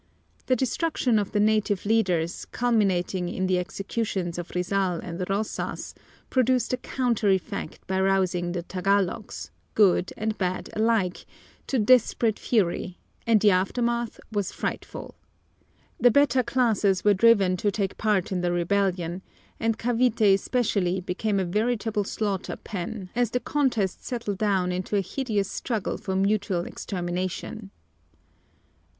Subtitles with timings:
[0.47, 5.93] The destruction of the native leaders, culminating in the executions of Rizal and Roxas,
[6.31, 11.27] produced a counter effect by rousing the Tagalogs, good and bad alike,
[11.67, 15.13] to desperate fury, and the aftermath was frightful.
[15.99, 19.21] The better classes were driven to take part in the rebellion,
[19.59, 25.01] and Cavite especially became a veritable slaughter pen, as the contest settled down into a
[25.01, 27.69] hideous struggle for mutual extermination.